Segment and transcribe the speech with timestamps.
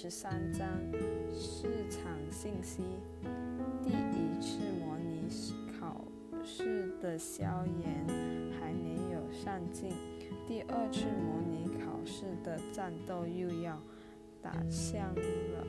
[0.00, 0.64] 十三章
[1.34, 2.84] 市场信息。
[3.82, 5.28] 第一次模拟
[5.76, 6.04] 考
[6.44, 8.06] 试的消炎
[8.60, 9.90] 还没有上进，
[10.46, 13.76] 第二次模拟考试的战斗又要
[14.40, 15.66] 打响了。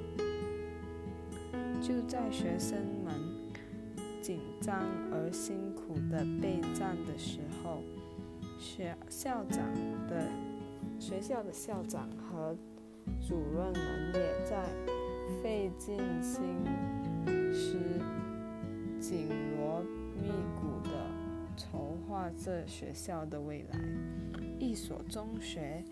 [1.82, 3.11] 就在学生们
[4.21, 7.82] 紧张而辛苦的备战的时候，
[8.59, 9.66] 学校长
[10.07, 10.30] 的
[10.99, 12.55] 学校的校长和
[13.20, 14.66] 主任们也在
[15.41, 16.44] 费尽心
[17.54, 17.77] 思、
[19.00, 19.81] 紧锣
[20.16, 20.90] 密鼓地
[21.55, 23.80] 筹划着学校的未来。
[24.59, 25.84] 一所中学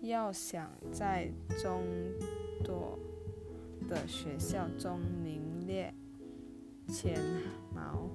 [0.00, 1.82] 要想在众
[2.64, 2.98] 多
[3.88, 5.92] 的学校中名列
[6.88, 7.20] 前
[7.74, 8.08] 茅，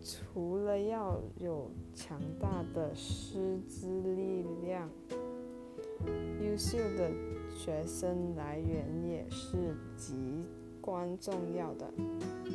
[0.00, 4.88] 除了要有强大的师资力量，
[6.40, 7.10] 优秀的
[7.62, 10.14] 学生来源也是极
[10.80, 11.92] 关重要的。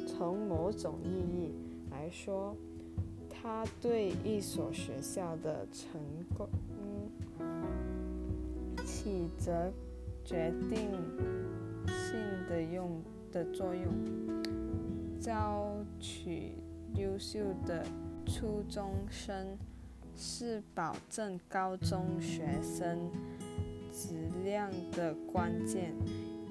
[0.07, 1.53] 从某种意义
[1.91, 2.55] 来说，
[3.29, 6.01] 它对一所学校的成
[6.35, 6.49] 功
[8.83, 9.71] 起着
[10.23, 10.89] 决定
[11.87, 12.17] 性
[12.49, 12.99] 的用
[13.31, 13.85] 的作用。
[15.21, 15.67] 招
[15.99, 16.53] 取
[16.95, 17.85] 优秀的
[18.25, 19.55] 初中生
[20.15, 23.11] 是保证高中学生
[23.95, 25.95] 质量的关键，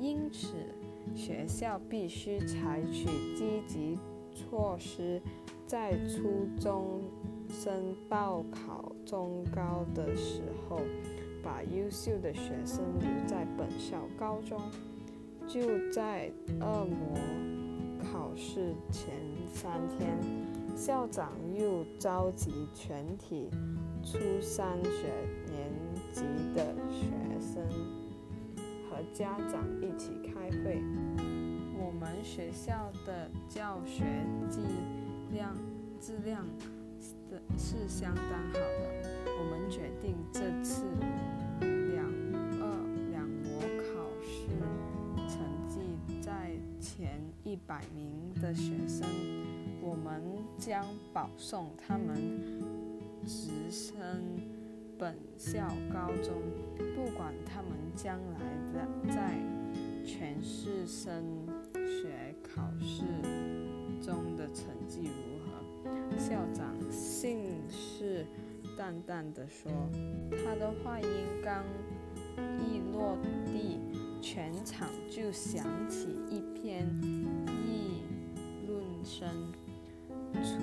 [0.01, 0.55] 因此
[1.15, 3.05] 学校必须采取
[3.37, 3.99] 积极
[4.35, 5.21] 措施，
[5.67, 7.03] 在初中
[7.47, 10.81] 生报考中高的时候，
[11.43, 14.59] 把优秀的学生留在本校高中。
[15.47, 15.61] 就
[15.93, 17.19] 在恶魔
[18.03, 19.13] 考试前
[19.53, 20.17] 三天，
[20.75, 23.51] 校长又召集全体
[24.03, 25.13] 初三学
[25.51, 25.71] 年
[26.11, 26.23] 级
[26.55, 27.11] 的学
[27.55, 27.63] 生
[28.91, 30.83] 和家长一起开会。
[31.79, 34.05] 我们学校的教学
[34.51, 34.59] 质
[35.33, 35.55] 量
[36.01, 36.45] 质量
[37.31, 39.09] 的是相当好的。
[39.39, 40.83] 我们决定这次
[41.93, 42.05] 两
[42.61, 42.65] 二
[43.13, 44.49] 两模考试
[45.29, 45.39] 成
[45.69, 45.79] 绩
[46.21, 46.51] 在
[46.81, 49.07] 前一百名的学生，
[49.81, 50.23] 我们
[50.59, 52.17] 将保送他们
[53.25, 53.97] 直升
[54.99, 56.41] 本校高中，
[56.95, 58.39] 不管他们将来
[58.73, 59.39] 的在
[60.05, 63.03] 全市升学考试
[64.01, 66.19] 中的成绩如何。
[66.19, 68.25] 校长信誓
[68.79, 69.71] 旦旦地说，
[70.31, 71.09] 他的话音
[71.43, 71.65] 刚
[72.61, 73.81] 一落地，
[74.23, 76.87] 全场就响起一片
[77.67, 78.03] 议
[78.67, 79.29] 论声。
[80.33, 80.59] 除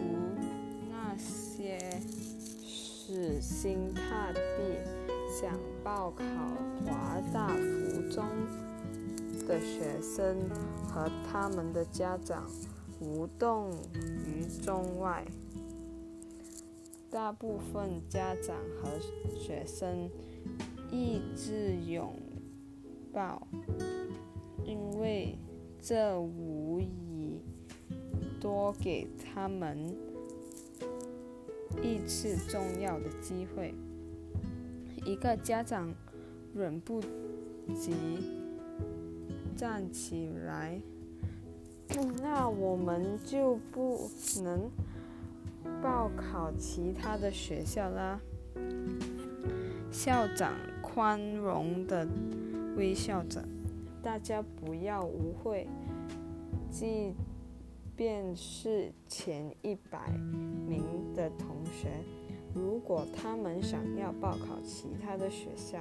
[0.90, 1.80] 那些
[3.12, 4.40] 死心塌地
[5.30, 6.24] 想报考
[6.86, 8.26] 华大附中
[9.46, 10.38] 的学生
[10.88, 12.50] 和他们的家长
[13.02, 13.70] 无动
[14.26, 15.26] 于衷外，
[17.10, 18.98] 大部分家长和
[19.38, 20.10] 学生
[20.90, 22.16] 意志拥
[23.12, 23.46] 抱，
[24.64, 25.38] 因为
[25.82, 27.42] 这无疑
[28.40, 29.94] 多给他们
[31.82, 33.74] 一次重要的机会。
[35.06, 35.94] 一个家长
[36.54, 37.02] 忍不
[37.76, 37.94] 及
[39.56, 40.80] 站起来，
[42.22, 44.10] 那我们就不
[44.44, 44.70] 能
[45.82, 48.20] 报考其他的学校啦。
[49.92, 52.08] 校长宽容地
[52.78, 53.44] 微笑着，
[54.02, 55.68] 大家不要误会，
[56.70, 57.14] 即
[57.96, 60.12] 便是前一百
[60.68, 60.84] 名
[61.16, 61.90] 的同学，
[62.54, 65.80] 如果他们想要报考其他的学校，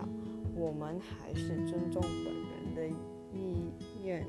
[0.55, 2.89] 我们还是尊重本人的
[3.33, 3.73] 意
[4.05, 4.25] 愿。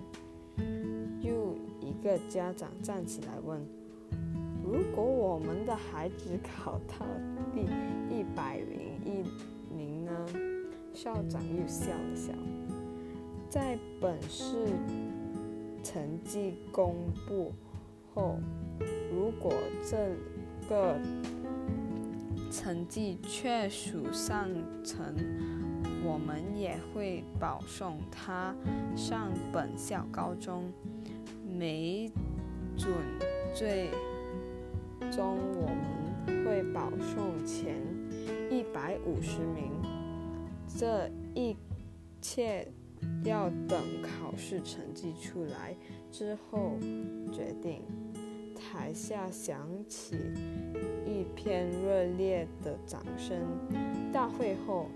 [1.22, 3.60] 又一个家长站起来问
[4.64, 7.06] ：“如果我们的孩子考到
[7.54, 7.62] 第
[8.14, 10.12] 一百零一名呢？”
[10.94, 12.34] 校长又笑了笑。
[13.50, 14.68] 在本市
[15.82, 16.96] 成绩公
[17.28, 17.54] 布
[18.14, 18.38] 后，
[19.12, 19.98] 如果这
[20.68, 20.98] 个
[22.52, 24.50] 成绩确属上
[24.84, 25.16] 乘，
[26.04, 28.54] 我们也会保送他
[28.96, 30.72] 上本校高中，
[31.48, 32.12] 没
[32.78, 32.94] 准
[33.54, 33.90] 最
[35.12, 37.76] 终我们会保送前
[38.50, 39.72] 一百五十名。
[40.68, 41.56] 这一
[42.22, 42.68] 切
[43.24, 45.76] 要等考试成绩出来
[46.12, 46.78] 之后
[47.32, 47.82] 决定。
[48.72, 50.16] 台下响起
[51.06, 53.38] 一片热烈的掌声。
[54.14, 54.88] 大会后，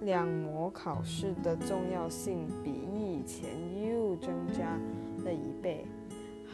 [0.00, 3.48] 两模考试的重要性比以前
[3.88, 4.76] 又增加
[5.24, 5.86] 了一倍。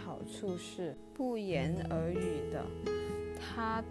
[0.04, 2.64] 好处是不言而喻的，
[3.40, 3.82] 它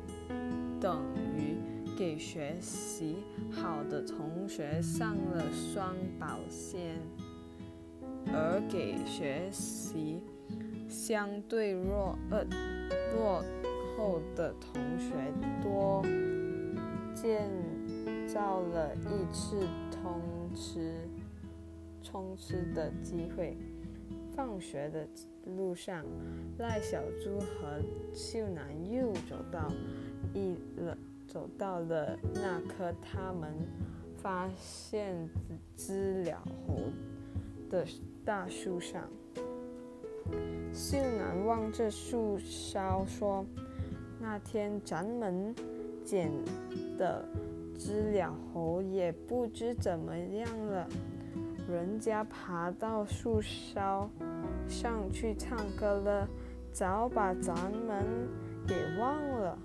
[0.79, 1.03] 等
[1.35, 1.57] 于
[1.97, 3.17] 给学习
[3.51, 6.95] 好的同学上了双保险，
[8.27, 10.21] 而给学习
[10.87, 12.43] 相对弱呃
[13.13, 13.43] 落
[13.95, 15.13] 后的同学
[15.61, 16.03] 多
[17.13, 17.49] 建
[18.27, 19.59] 造了一次
[19.91, 20.21] 通
[20.53, 20.93] 吃
[22.01, 23.57] 冲刺的机会。
[24.35, 25.07] 放学的
[25.57, 26.05] 路上，
[26.59, 27.81] 赖小猪和
[28.13, 29.71] 秀男又走到
[30.31, 30.95] 一了，
[31.27, 33.51] 走到了那棵他们
[34.15, 35.27] 发现
[35.75, 36.79] 知了猴
[37.67, 37.83] 的
[38.23, 39.09] 大树上。
[40.74, 43.45] 秀楠望着树梢说
[44.19, 45.53] ：“那天咱们
[46.03, 46.31] 捡
[46.97, 47.25] 的
[47.77, 50.88] 知了猴也不知怎么样了。”
[51.68, 54.09] 人家爬到树梢
[54.68, 56.27] 上去唱歌了，
[56.71, 58.06] 早把咱们
[58.68, 59.57] 给忘了。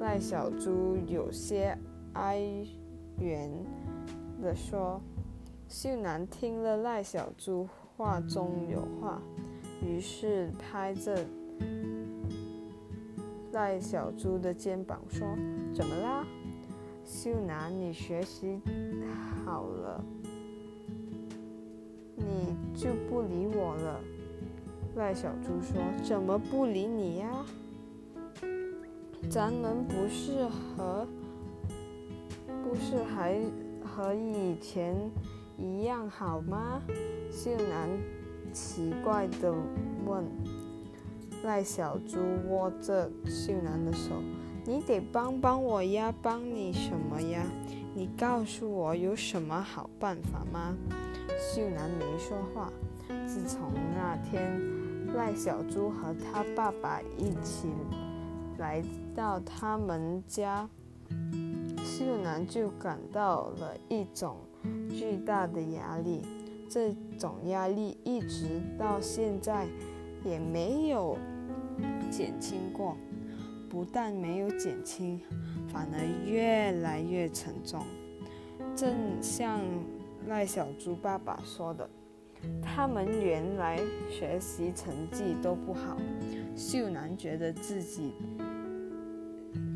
[0.00, 1.76] 赖小猪有些
[2.14, 2.40] 哀
[3.18, 3.50] 怨
[4.42, 5.00] 地说。
[5.68, 9.22] 秀楠听了赖小猪话中有话，
[9.82, 11.26] 于是拍着
[13.52, 15.26] 赖小猪的肩膀说
[15.74, 16.26] ：“怎么啦，
[17.04, 17.72] 秀楠？
[17.76, 18.60] 你学习
[19.44, 20.04] 好了？”
[22.16, 24.00] 你就不理我了，
[24.96, 27.44] 赖小猪说：“怎么不理你呀？
[29.28, 31.06] 咱们不是和
[32.62, 33.40] 不是还
[33.84, 34.94] 和以前
[35.58, 36.80] 一样好吗？”
[37.32, 37.88] 秀楠
[38.52, 39.52] 奇怪的
[40.04, 40.24] 问。
[41.42, 42.18] 赖小猪
[42.48, 44.10] 握着秀男的手
[44.66, 47.42] ：“你得帮帮我呀，帮你什么呀？
[47.94, 50.76] 你告诉我有什么好办法吗？”
[51.40, 52.70] 秀男没说话。
[53.26, 54.60] 自从那天
[55.14, 57.68] 赖小猪和他爸爸一起
[58.58, 58.82] 来
[59.14, 60.68] 到他们家，
[61.82, 64.36] 秀男就感到了一种
[64.90, 66.22] 巨大的压力。
[66.70, 69.66] 这种压力一直到现在
[70.24, 71.18] 也没有
[72.10, 72.96] 减轻过，
[73.68, 75.20] 不但没有减轻，
[75.68, 77.84] 反而越来越沉重。
[78.74, 79.60] 正像……
[80.28, 81.88] 赖小猪爸爸说的
[82.62, 83.80] ：“他们原来
[84.10, 85.96] 学习成绩都不好。”
[86.54, 88.12] 秀楠觉得自己，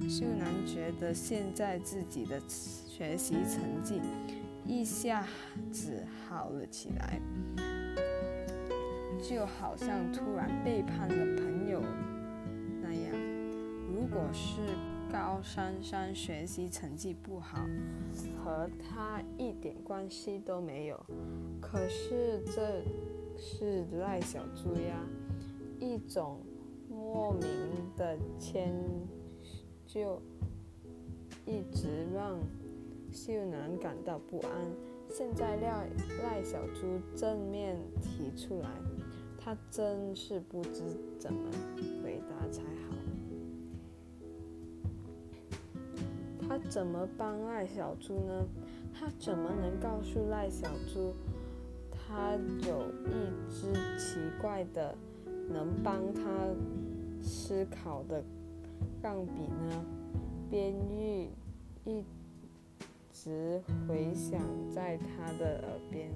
[0.07, 4.03] 秀楠觉得现在自己的学习成绩
[4.67, 5.27] 一下
[5.71, 7.21] 子好了起来，
[9.23, 11.83] 就好像突然背叛了朋友
[12.83, 13.13] 那样。
[13.93, 14.61] 如果是……
[15.13, 17.61] 高珊珊学习成绩不好，
[18.37, 21.07] 和他一点关系都没有。
[21.61, 22.83] 可是这
[23.39, 24.99] 是赖小猪呀，
[25.79, 26.41] 一种
[26.91, 27.41] 莫名
[27.97, 28.75] 的迁
[29.87, 30.21] 就，
[31.47, 32.37] 一直让
[33.15, 34.51] 秀男感到不安。
[35.09, 35.89] 现在赖
[36.25, 38.69] 赖小猪正面提出来，
[39.39, 40.83] 他真是不知
[41.19, 41.51] 怎么
[42.03, 42.97] 回答才好。
[46.47, 48.45] 他怎么帮赖小猪呢？
[48.93, 51.15] 他怎么能告诉赖小猪，
[51.93, 52.33] 他
[52.67, 54.95] 有一支奇怪的
[55.49, 56.23] 能帮他
[57.23, 58.23] 思考的
[59.01, 59.85] 钢笔呢？
[60.51, 61.29] 边玉
[61.85, 62.05] 一
[63.25, 64.39] 直回响
[64.71, 66.11] 在他的耳边，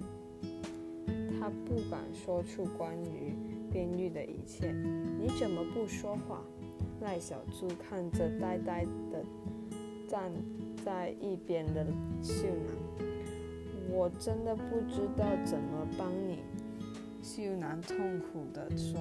[1.41, 3.33] 他不敢说出关于
[3.73, 4.73] 边玉的一切。
[5.19, 6.43] 你怎么不说话？
[7.01, 9.25] 赖小猪看着呆呆的。
[10.07, 10.31] 站
[10.85, 11.87] 在一边的
[12.23, 13.07] 秀男，
[13.91, 16.41] 我真的不知道怎么帮你。
[17.23, 18.99] 秀男痛苦地说：“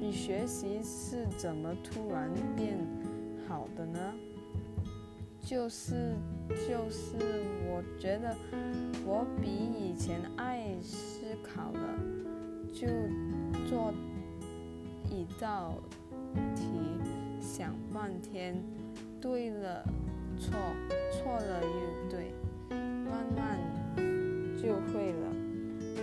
[0.00, 2.76] 你学习是怎么突然变
[3.48, 4.12] 好的呢？”
[5.52, 6.14] 就是，
[6.48, 7.14] 就是，
[7.68, 8.34] 我觉得
[9.04, 11.98] 我比以前爱思考了，
[12.72, 12.86] 就
[13.68, 13.92] 做
[15.10, 15.74] 一道
[16.56, 16.64] 题，
[17.38, 18.64] 想半天，
[19.20, 19.84] 对了。
[20.40, 20.54] 错，
[21.12, 22.32] 错了又对，
[22.70, 23.60] 慢慢
[24.56, 25.30] 就会了，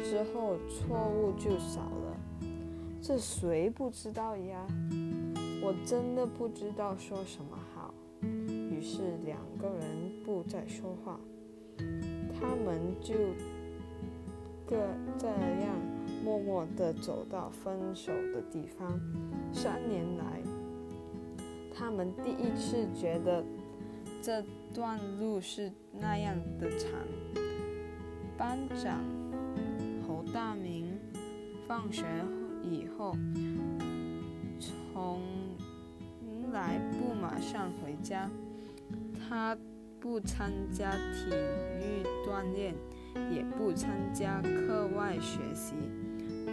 [0.03, 2.15] 之后错误就少了。
[3.01, 4.63] 这谁不知道呀？
[5.63, 7.58] 我真的不知道说什么。
[8.79, 11.19] 于是两个人不再说话，
[12.39, 13.13] 他们就
[14.65, 14.77] 各
[15.17, 15.75] 这样
[16.23, 18.97] 默默地走到分手的地方。
[19.51, 20.41] 三年来，
[21.75, 23.43] 他们第一次觉得。
[24.21, 24.43] 这
[24.73, 26.89] 段路是那样的长。
[28.37, 29.01] 班长
[30.05, 30.99] 侯大明
[31.65, 32.03] 放学
[32.61, 33.15] 以后，
[34.59, 35.21] 从
[36.51, 38.29] 来不马上回家，
[39.29, 39.55] 他
[39.99, 42.73] 不参加体育锻炼，
[43.31, 45.75] 也不参加课外学习。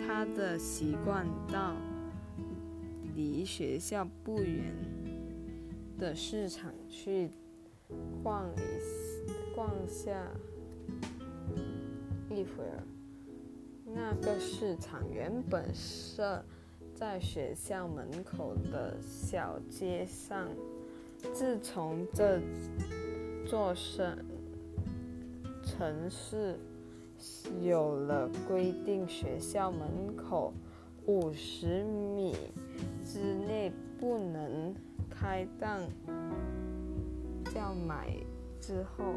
[0.06, 1.75] 他的习惯到
[3.14, 4.75] 离学校不远
[5.99, 7.30] 的市场去
[8.23, 10.30] 逛一逛下
[12.28, 12.83] 一会儿。
[13.87, 16.45] 那个市场原本设
[16.95, 20.47] 在学校门口的小街上，
[21.32, 22.40] 自从这
[23.46, 24.16] 座省
[25.62, 26.58] 城市。
[27.62, 30.52] 有了规定，学校门口
[31.06, 32.37] 五十米
[33.02, 34.75] 之内不能
[35.08, 35.80] 开档
[37.54, 38.14] 叫买。
[38.61, 39.14] 之后，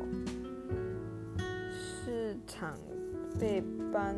[1.74, 2.80] 市场
[3.38, 4.16] 被搬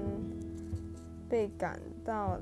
[1.28, 2.38] 被赶到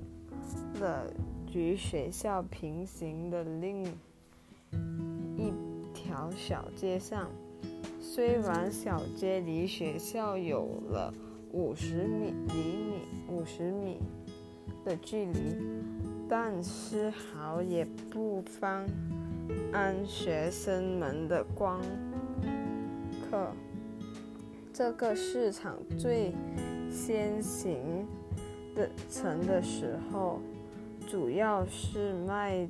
[0.82, 1.10] 了
[1.54, 3.86] 与学校平行的另
[5.40, 5.54] 一
[5.94, 7.30] 条小街上。
[8.02, 11.14] 虽然小街离学校有了。
[11.52, 13.98] 五十米厘米，五十米
[14.86, 15.58] 的距离，
[16.30, 18.86] 但丝毫也不妨
[19.74, 21.82] 安学生们的光
[23.32, 23.52] 客。
[24.72, 26.32] 这个市场最
[26.92, 28.06] 先行
[28.76, 30.40] 的成的时候，
[31.10, 32.70] 主要是卖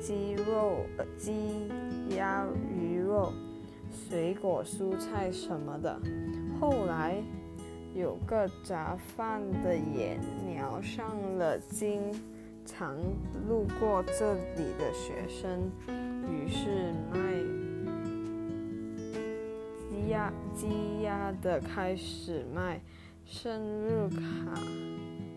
[0.00, 0.84] 鸡肉、
[1.16, 1.68] 鸡
[2.16, 3.32] 鸭鱼肉、
[3.90, 6.00] 水果、蔬菜什么的。
[6.60, 7.22] 后来。
[7.92, 12.00] 有个杂贩的眼瞄上了经
[12.64, 12.96] 常
[13.48, 15.68] 路过这里的学生，
[16.30, 17.18] 于是卖
[19.90, 22.80] 鸡鸭鸡鸭的开始卖
[23.24, 24.54] 生日卡、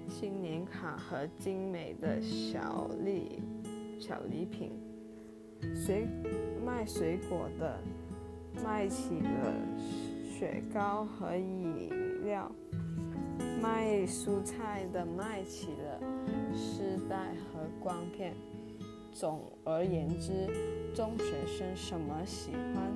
[0.08, 3.42] 新年卡和精美的小礼
[4.06, 4.74] 小礼品。
[5.74, 6.06] 水
[6.66, 7.80] 卖水果的
[8.62, 9.54] 卖起了
[10.30, 11.90] 雪糕和饮。
[12.26, 12.50] 料
[13.62, 16.00] 卖蔬菜的卖起了
[16.54, 18.34] 丝带和光片。
[19.12, 20.48] 总而言之，
[20.94, 22.92] 中学生什么喜欢，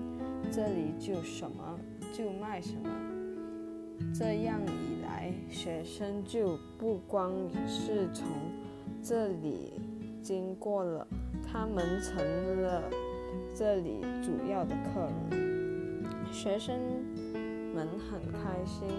[0.51, 1.79] 这里就什么
[2.13, 2.89] 就卖什么。
[4.13, 7.33] 这样一来，学生就不光
[7.67, 8.27] 是从
[9.03, 9.73] 这里
[10.27, 11.07] 经过了，
[11.41, 12.83] 他们成了
[13.55, 16.03] 这里主要的客人。
[16.33, 16.77] 学生
[17.73, 18.89] 们很开心。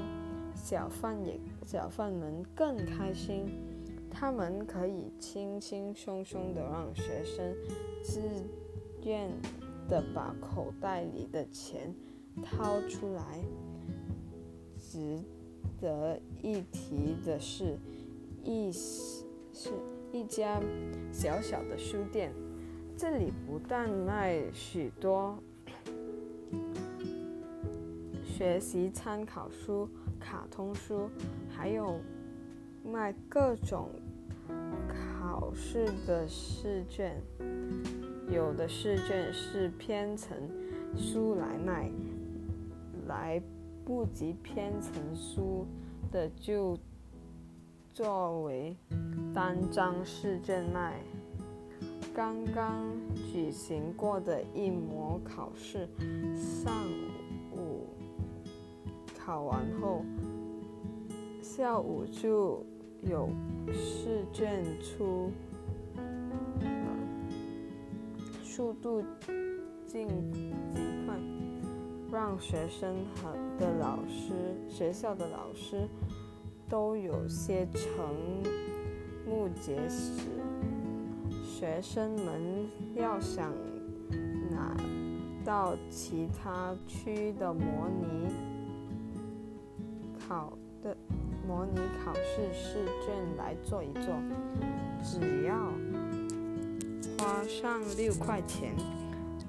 [0.55, 3.45] 小贩也，小贩们更开心，
[4.11, 7.55] 他们可以轻轻松松的让学生
[8.03, 8.23] 自
[9.05, 9.31] 愿
[9.87, 11.95] 的把口袋里的钱
[12.43, 13.39] 掏出来。
[14.79, 15.21] 值
[15.79, 17.77] 得一提的是，
[18.43, 19.71] 一是
[20.12, 20.61] 一家
[21.12, 22.33] 小小的书店，
[22.97, 25.38] 这里不但卖许多
[28.25, 29.88] 学习参考书。
[30.21, 31.09] 卡通书，
[31.49, 32.00] 还有
[32.85, 33.88] 卖各种
[34.88, 37.23] 考试的试卷，
[38.29, 40.37] 有的试卷是编成
[40.97, 41.88] 书来卖，
[43.07, 43.41] 来
[43.85, 45.65] 不及编成书
[46.11, 46.77] 的就
[47.99, 48.76] 作为
[49.35, 51.02] 单张试卷卖。
[52.14, 52.87] 刚刚
[53.33, 55.88] 举行过的一模考试，
[56.37, 56.73] 上
[57.50, 57.88] 午
[59.19, 60.05] 考完后。
[61.43, 62.64] 下午就
[63.02, 63.28] 有
[63.73, 65.33] 试卷出，
[68.45, 69.02] 速度
[69.88, 70.52] 进极
[71.05, 71.17] 快，
[72.12, 74.33] 让学生和的老师、
[74.69, 75.88] 学校的老师
[76.69, 77.87] 都有些瞠
[79.27, 80.23] 目结舌。
[81.43, 83.53] 学生们要想
[84.51, 84.77] 拿
[85.45, 88.29] 到其他区的模拟
[90.19, 90.97] 考的。
[91.47, 94.15] 模拟考试试卷来做一做，
[95.03, 95.73] 只要
[97.17, 98.75] 花上六块钱，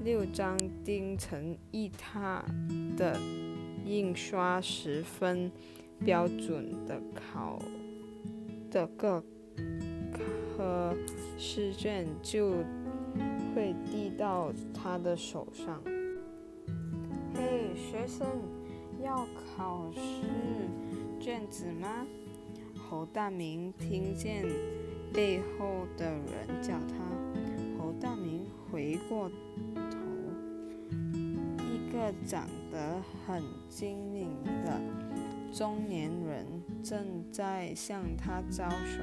[0.02, 2.42] 六张钉成一沓
[2.96, 3.20] 的
[3.84, 5.52] 印刷十分
[6.03, 7.60] 标准的考
[8.72, 9.24] 的各
[10.12, 10.96] 科
[11.38, 12.51] 试卷就
[13.53, 15.82] 会递到他的手上。
[17.36, 18.27] 嘿，学生，
[19.03, 20.00] 要考试。
[21.20, 22.06] 卷子吗？
[22.75, 24.46] 侯大明听见
[25.13, 29.29] 背后的人叫他，侯大明回过
[29.75, 29.98] 头，
[31.60, 34.29] 一个长得很精明
[34.65, 34.82] 的
[35.51, 36.46] 中年人
[36.84, 39.01] 正在向他招手，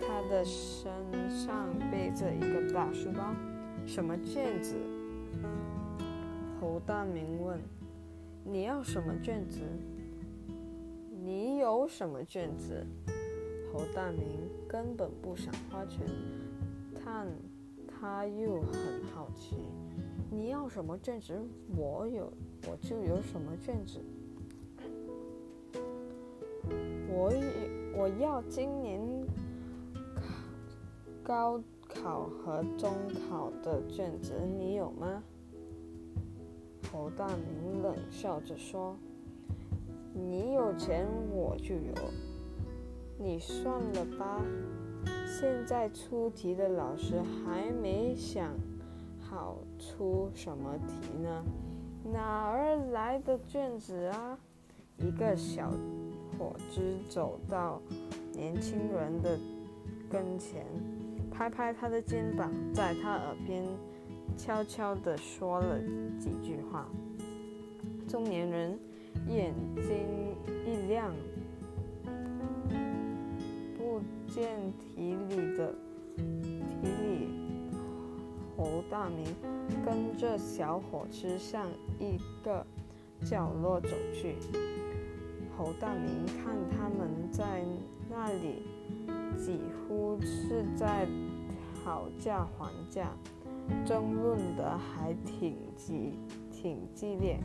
[0.00, 0.90] 他的身
[1.30, 3.34] 上背着一个大书包。
[3.86, 4.76] 什么卷子？
[6.60, 7.60] 侯大明问。
[8.44, 9.60] 你要什么卷子？
[11.22, 12.86] 你有什么卷子？
[13.70, 16.00] 侯大明根本不想花钱，
[17.04, 17.26] 但
[17.86, 19.56] 他又很好奇。
[20.30, 21.38] 你要什么卷子？
[21.76, 22.32] 我有，
[22.66, 24.00] 我就有什么卷子。
[28.08, 28.98] 我要今年
[30.14, 30.22] 考
[31.22, 32.90] 高考和中
[33.28, 35.22] 考的卷子，你有吗？
[36.90, 38.96] 侯大明冷笑着说
[40.16, 41.92] ：“你有钱，我就有。
[43.18, 44.42] 你算了吧。
[45.26, 48.54] 现在出题的老师还没想
[49.20, 51.44] 好出什么题呢，
[52.10, 54.38] 哪儿来的卷子啊？”
[54.96, 55.70] 一个小
[56.38, 57.82] 伙子走到
[58.32, 59.38] 年轻人的
[60.08, 60.64] 跟前，
[61.30, 63.64] 拍拍他的肩膀，在他耳边。
[64.36, 65.80] 悄悄地说了
[66.16, 66.86] 几句话，
[68.06, 68.78] 中年人
[69.26, 71.12] 眼睛一亮，
[73.76, 75.74] 不见体里的
[76.16, 77.28] 题里，
[78.56, 79.24] 侯大明
[79.84, 81.66] 跟着小伙子向
[81.98, 82.64] 一个
[83.24, 84.36] 角落走去。
[85.58, 87.64] 侯大明看他们在
[88.08, 88.62] 那里，
[89.36, 91.04] 几乎是在
[91.82, 93.10] 讨价还价。
[93.84, 96.14] 争论的还挺激
[96.50, 97.38] 挺激烈，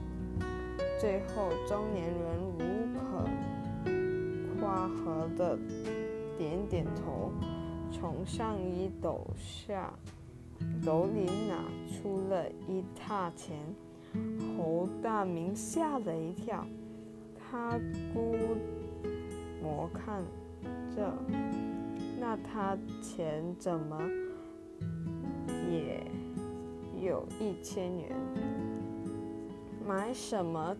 [1.01, 2.59] 最后中年人无
[2.93, 5.57] 可夸和的
[6.37, 7.31] 点点头，
[7.91, 9.91] 从上衣抖下
[10.85, 13.57] 斗里拿出了一沓钱。
[14.55, 16.65] 侯大明吓了一跳，
[17.53, 17.79] 他
[18.11, 18.35] 估
[19.61, 20.23] 摸看
[20.95, 21.13] 着，
[22.19, 23.95] 那他钱怎么？
[25.69, 26.03] 也
[26.99, 28.09] 有一千元，
[29.87, 30.75] 买什么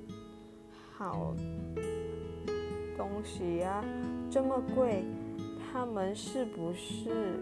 [0.98, 1.36] 好
[2.98, 3.86] 东西呀？
[4.32, 5.06] 这么贵，
[5.72, 7.40] 他们是不是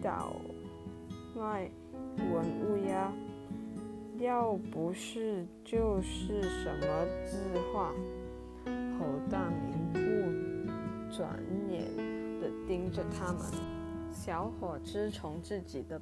[0.00, 0.34] 倒
[1.36, 1.70] 卖
[2.16, 3.12] 文物呀？
[4.22, 7.38] 要不是就是什么字
[7.72, 7.92] 画？
[8.96, 11.84] 侯大明不转眼
[12.40, 13.42] 的盯着他们。
[14.12, 16.00] 小伙子从自己的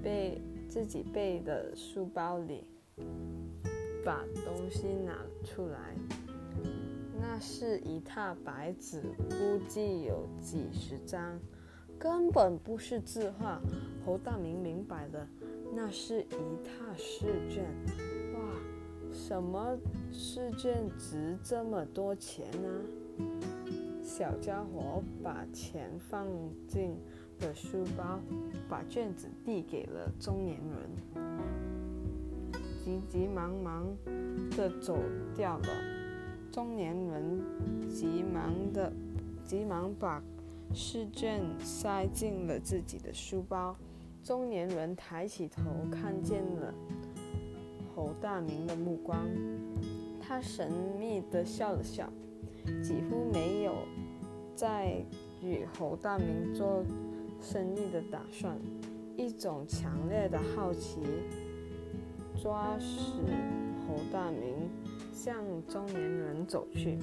[0.00, 2.64] 背自己背的书包里
[4.04, 5.12] 把东西拿
[5.44, 5.96] 出来，
[7.20, 11.40] 那是一沓白纸，估计有几十张，
[11.98, 13.60] 根本不是字画。
[14.06, 15.28] 侯大明明白了，
[15.74, 17.64] 那是一沓试卷。
[18.34, 18.40] 哇，
[19.12, 19.76] 什么
[20.12, 22.68] 试卷值这么多钱呢？
[24.04, 26.26] 小家伙把钱放
[26.68, 26.96] 进。
[27.40, 28.18] 了书包，
[28.66, 30.88] 把卷子递给了中年人，
[32.82, 33.94] 急急忙忙
[34.56, 34.96] 的走
[35.34, 35.68] 掉了。
[36.50, 37.38] 中年人
[37.90, 38.90] 急忙的，
[39.44, 40.22] 急忙把
[40.72, 43.76] 试卷塞进了自己的书包。
[44.26, 46.74] 中年人抬起头，看见了
[47.94, 49.24] 侯大明的目光，
[50.20, 52.12] 他神秘的笑了笑，
[52.82, 53.72] 几乎没有
[54.56, 54.96] 再
[55.40, 56.82] 与侯大明做。
[57.40, 58.58] 生意的打算，
[59.16, 61.00] 一种强烈的好奇
[62.34, 63.12] 抓使
[63.86, 64.68] 侯大明
[65.12, 65.36] 向
[65.68, 66.98] 中年人走去。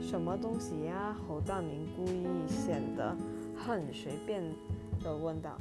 [0.00, 1.14] 什么东西呀？
[1.28, 3.14] 侯大明故意显得
[3.54, 4.42] 很随便
[5.04, 5.56] 的问道。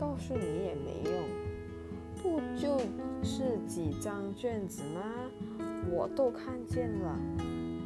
[0.00, 1.28] 告诉你也没用，
[2.22, 2.80] 不就
[3.22, 5.02] 是几张卷子吗？
[5.90, 7.18] 我都看见了，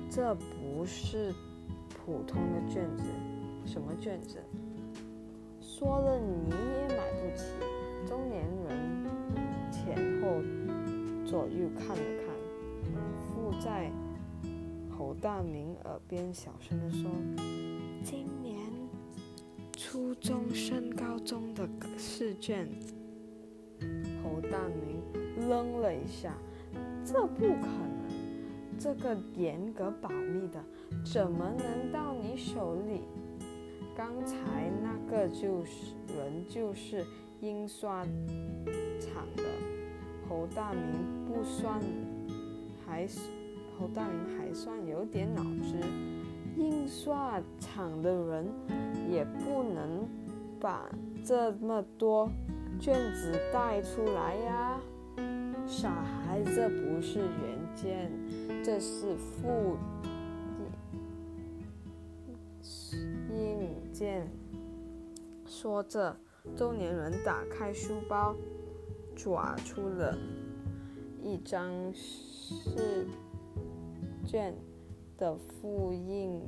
[0.09, 1.35] 这不是
[1.89, 3.03] 普通的卷子。
[3.67, 4.39] 什么卷子？
[5.61, 7.47] 说了你也买不起。
[8.07, 9.03] 中年人
[9.73, 10.41] 前后
[11.27, 12.95] 左右看了看，
[13.35, 13.91] 附在
[14.97, 17.11] 侯大明耳边小声地说
[20.25, 22.67] ：“中升高中的试卷。”
[24.25, 26.35] 侯大明愣了一下
[27.05, 30.65] ：“这不可能，这个严格保密的，
[31.05, 33.03] 怎么能到你手里？”
[33.95, 37.05] 刚才那个就是人，就是
[37.43, 38.03] 印刷
[38.99, 39.45] 厂的
[40.27, 40.83] 侯大明，
[41.27, 41.79] 不算
[42.87, 43.21] 还是
[43.79, 45.77] 侯大明还算有点脑子。
[46.57, 48.47] 印刷厂的人
[49.11, 50.09] 也不能
[50.61, 50.89] 把
[51.25, 52.29] 这么多
[52.81, 54.81] 卷子带出来呀。
[55.67, 58.11] 傻孩子，这不是原件，
[58.63, 59.77] 这是复
[63.33, 64.29] 印件。
[65.47, 66.17] 说着，
[66.57, 68.37] 中年人打开书包，
[69.17, 70.17] 抓出了
[71.23, 73.07] 一张试
[74.27, 74.55] 卷
[75.17, 76.41] 的复印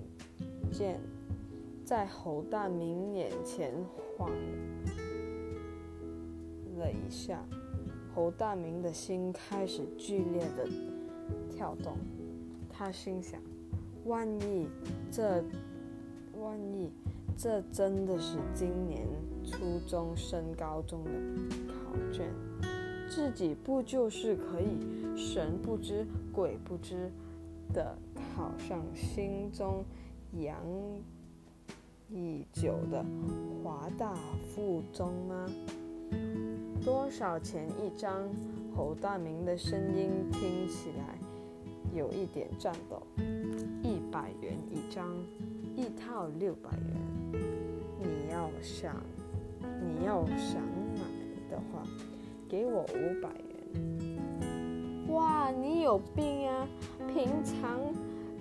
[0.73, 1.01] 件，
[1.85, 3.73] 在侯大明眼前
[4.17, 4.31] 晃
[6.79, 7.45] 了一下。
[8.15, 10.67] 侯大明的心开始剧烈的
[11.51, 11.99] 跳动，
[12.71, 13.39] 他心想：
[14.07, 14.67] 万一
[15.11, 15.45] 这，
[16.41, 16.91] 万一
[17.37, 19.07] 这真的是今年
[19.45, 21.11] 初中升高中的
[21.69, 22.33] 考卷，
[23.07, 24.79] 自己不就是可以
[25.15, 27.13] 神不知鬼不知
[27.73, 27.97] 的
[28.35, 29.85] 考上心中
[30.33, 30.57] 扬
[32.09, 33.05] 已久的
[33.63, 34.15] 华大
[34.55, 35.47] 附中吗？
[36.85, 38.29] 多少钱一张？
[38.77, 41.19] 侯大明的声音听起来
[41.95, 43.03] 有一点颤抖。
[43.83, 45.17] 一百元一张，
[45.75, 47.43] 一套六百元。
[47.99, 48.95] 你要想，
[49.83, 50.61] 你要想
[50.95, 51.01] 买
[51.51, 51.83] 的话，
[52.49, 53.46] 给我五百。
[55.09, 56.67] 哇，你有病啊！
[57.15, 57.81] 平常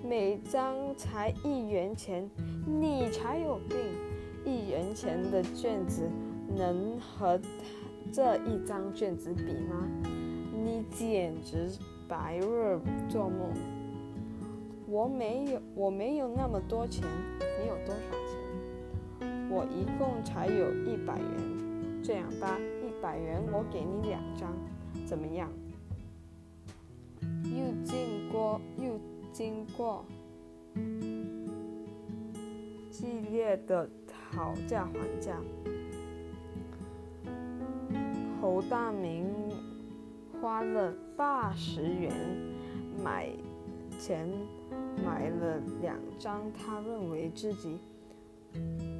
[0.02, 2.28] 每张才一元钱，
[2.66, 3.78] 你才有病！
[4.44, 6.08] 一元钱的卷子
[6.56, 7.40] 能和？
[8.12, 9.86] 这一张卷子比吗？
[10.52, 11.68] 你简直
[12.08, 13.52] 白日做梦！
[14.88, 17.04] 我没有，我没有那么多钱。
[17.40, 18.00] 你有多少
[19.20, 19.50] 钱？
[19.50, 22.02] 我一共才有一百元。
[22.02, 24.52] 这样吧，一百元我给你两张，
[25.04, 25.48] 怎么样？
[27.66, 29.00] 又经过又
[29.32, 30.04] 经过
[32.88, 35.36] 激烈的讨价还价。
[38.40, 39.26] 侯大明
[40.40, 42.12] 花了八十元
[43.02, 43.28] 买
[43.98, 44.28] 钱
[45.04, 47.80] 买了两张他认为自己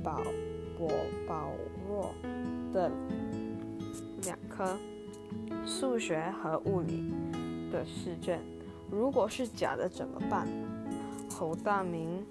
[0.03, 0.21] 保
[0.77, 0.89] 薄
[1.29, 1.53] 薄
[1.89, 2.13] 弱
[2.73, 2.91] 的
[4.25, 4.77] 两科
[5.65, 7.13] 数学和物理
[7.71, 8.56] 的试卷。
[8.91, 10.49] 如果是假的怎么办？
[11.31, 12.25] 侯大明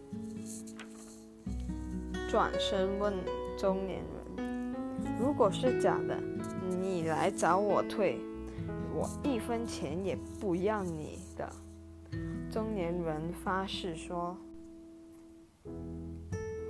[2.30, 3.14] 转身问
[3.58, 4.02] 中年
[4.38, 4.74] 人
[5.20, 6.20] ：“如果是假的？”
[6.82, 8.20] 你来找我退，
[8.96, 11.48] 我一分钱也不要你的。
[12.52, 14.36] 中年人发誓说。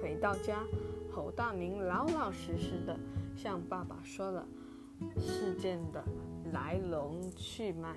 [0.02, 0.60] 回到家，
[1.12, 2.98] 侯大明老老实实的
[3.36, 4.46] 向爸爸说了
[5.18, 6.04] 事件的
[6.52, 7.96] 来龙去脉。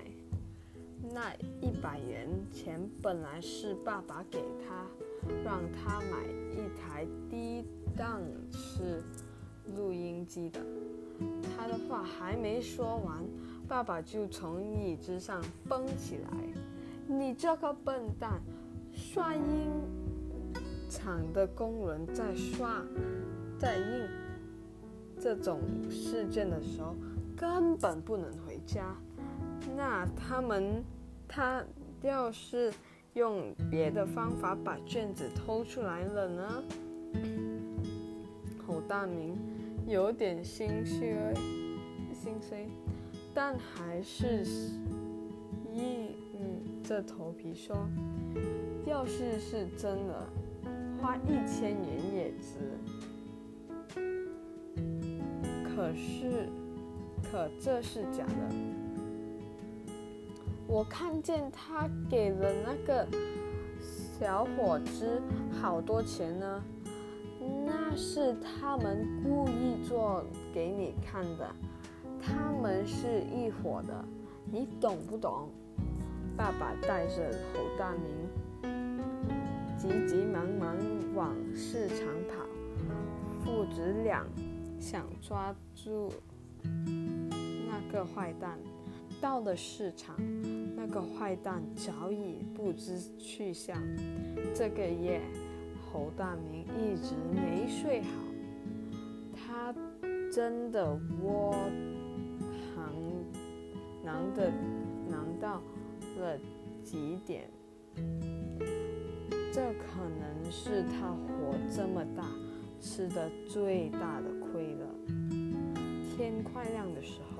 [1.13, 4.85] 那一百元钱本来是爸爸给他，
[5.43, 7.65] 让他买一台低
[7.97, 9.03] 档次
[9.75, 10.59] 录音机的。
[11.57, 13.25] 他的话还没说完，
[13.67, 16.29] 爸爸就从椅子上蹦起来
[17.07, 18.41] ：“你这个笨蛋！
[18.93, 19.41] 刷音
[20.89, 22.83] 厂的工人在刷、
[23.57, 24.07] 在印
[25.19, 26.95] 这种试卷的时候，
[27.35, 28.95] 根本不能回家。
[29.75, 30.83] 那他们，
[31.29, 31.63] 他
[32.01, 32.73] 要是
[33.13, 36.63] 用别的方法把卷子偷出来了呢？”
[38.67, 39.37] 侯大明。
[39.87, 41.15] 有点心虚，
[42.13, 42.67] 心碎，
[43.33, 44.45] 但还是
[45.73, 46.13] 硬
[46.83, 47.75] 着头皮说
[48.85, 50.29] ：“要是是真的，
[51.01, 52.59] 花一千元也值。
[55.63, 56.47] 可是，
[57.23, 58.68] 可这是假的。
[60.69, 63.07] 我看见他给了那个
[64.19, 65.19] 小伙子
[65.59, 66.63] 好多钱呢。”
[67.65, 71.49] 那是他们故意做给你看的，
[72.21, 74.05] 他们是一伙的，
[74.51, 75.49] 你懂不懂？
[76.37, 78.29] 爸爸带着侯大明
[79.77, 80.75] 急急忙忙
[81.15, 82.45] 往市场跑，
[83.43, 84.23] 父子俩
[84.79, 86.11] 想抓住
[86.85, 88.59] 那个坏蛋。
[89.21, 90.15] 到了市场，
[90.75, 93.77] 那个坏蛋早已不知去向。
[94.53, 95.21] 这个夜。
[95.91, 98.07] 侯大明一直没睡好，
[99.33, 99.73] 他
[100.31, 101.55] 真的窝
[102.75, 102.93] 囊
[104.03, 104.51] 囊的
[105.09, 105.63] 囊到
[106.19, 106.37] 了
[106.83, 107.49] 极点。
[109.51, 112.23] 这可能是他活这么大
[112.79, 114.85] 吃的最大的亏了。
[116.15, 117.38] 天快亮的时候，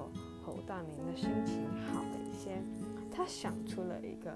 [0.49, 2.61] 侯大明的心情好了一些，
[3.11, 4.35] 他想出了一个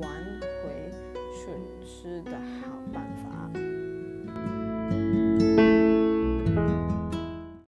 [0.00, 0.90] 挽回。
[1.34, 2.30] 损失的
[2.62, 3.33] 好办法。